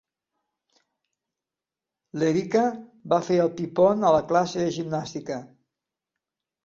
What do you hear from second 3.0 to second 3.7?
va fer el